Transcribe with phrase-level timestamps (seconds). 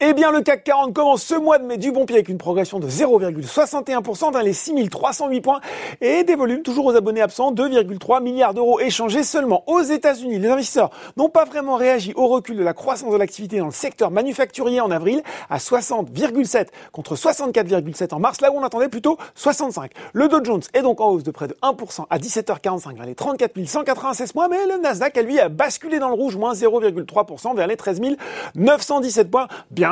[0.00, 2.36] Eh bien, le CAC 40 commence ce mois de mai du bon pied avec une
[2.36, 5.60] progression de 0,61% dans les 6308 points
[6.00, 10.40] et des volumes toujours aux abonnés absents, 2,3 milliards d'euros échangés seulement aux États-Unis.
[10.40, 13.70] Les investisseurs n'ont pas vraiment réagi au recul de la croissance de l'activité dans le
[13.70, 19.16] secteur manufacturier en avril à 60,7 contre 64,7 en mars, là où on attendait plutôt
[19.36, 19.92] 65.
[20.12, 23.14] Le Dow Jones est donc en hausse de près de 1% à 17h45 vers les
[23.14, 27.68] 34 196 points, mais le Nasdaq, lui, a basculé dans le rouge, moins 0,3% vers
[27.68, 28.00] les 13
[28.56, 29.46] 917 points.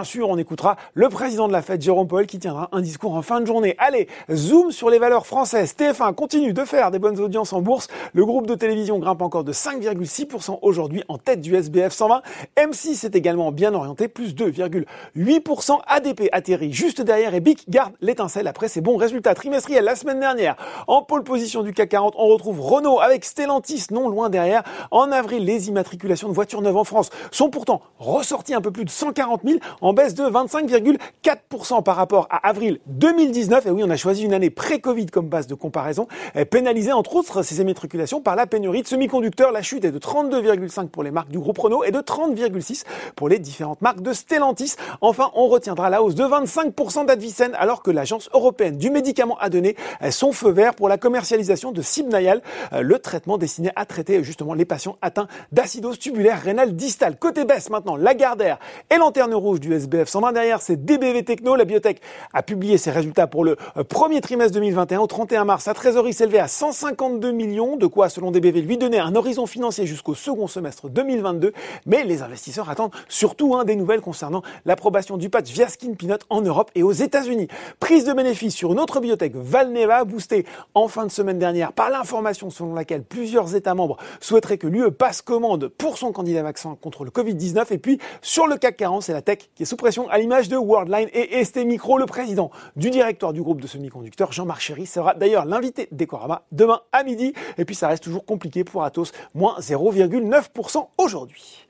[0.04, 3.22] Sûr, on écoutera le président de la Fed, Jérôme Powell, qui tiendra un discours en
[3.22, 3.74] fin de journée.
[3.78, 5.74] Allez, zoom sur les valeurs françaises.
[5.78, 7.88] TF1 continue de faire des bonnes audiences en bourse.
[8.14, 12.22] Le groupe de télévision grimpe encore de 5,6% aujourd'hui en tête du SBF 120.
[12.56, 15.80] M6 est également bien orienté, plus 2,8%.
[15.86, 20.20] ADP atterrit juste derrière et BIC garde l'étincelle après ses bons résultats trimestriels la semaine
[20.20, 20.56] dernière.
[20.86, 24.62] En pole position du CAC 40, on retrouve Renault avec Stellantis non loin derrière.
[24.90, 28.84] En avril, les immatriculations de voitures neuves en France sont pourtant ressorties un peu plus
[28.84, 33.66] de 140 000 en baisse de 25,4% par rapport à avril 2019.
[33.66, 36.06] Et oui, on a choisi une année pré-Covid comme base de comparaison,
[36.50, 39.52] pénalisée entre autres ces immatriculations par la pénurie de semi-conducteurs.
[39.52, 42.84] La chute est de 32,5 pour les marques du groupe Renault et de 30,6
[43.16, 44.76] pour les différentes marques de Stellantis.
[45.00, 49.50] Enfin, on retiendra la hausse de 25% d'Advicen alors que l'agence européenne du médicament a
[49.50, 49.76] donné
[50.10, 52.40] son feu vert pour la commercialisation de Sibnayal,
[52.72, 57.16] le traitement destiné à traiter justement les patients atteints d'acidose tubulaire rénale distale.
[57.16, 61.56] Côté baisse maintenant, Lagardère et lanterne rouge du SBF 120 derrière, c'est DBV Techno.
[61.56, 62.00] La biotech
[62.32, 65.00] a publié ses résultats pour le euh, premier trimestre 2021.
[65.00, 68.98] Au 31 mars, sa trésorerie s'élevait à 152 millions, de quoi, selon DBV, lui donner
[68.98, 71.52] un horizon financier jusqu'au second semestre 2022.
[71.86, 76.20] Mais les investisseurs attendent surtout hein, des nouvelles concernant l'approbation du patch via Skin Peanut
[76.30, 77.48] en Europe et aux États-Unis.
[77.80, 81.90] Prise de bénéfice sur une autre biotech, Valneva, boostée en fin de semaine dernière par
[81.90, 86.76] l'information selon laquelle plusieurs États membres souhaiteraient que l'UE passe commande pour son candidat vaccin
[86.80, 87.66] contre le Covid-19.
[87.70, 91.08] Et puis, sur le CAC 40, c'est la tech sous pression à l'image de Worldline
[91.12, 91.98] et ST Micro.
[91.98, 96.80] Le président du directoire du groupe de semi-conducteurs, Jean-Marc Chéry, sera d'ailleurs l'invité d'Ecorama demain
[96.92, 97.32] à midi.
[97.58, 101.66] Et puis ça reste toujours compliqué pour Atos, moins 0,9% aujourd'hui.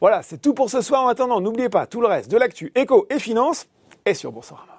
[0.00, 1.04] Voilà, c'est tout pour ce soir.
[1.04, 3.66] En attendant, n'oubliez pas tout le reste de l'actu éco et finance
[4.04, 4.75] est sur Boursorama.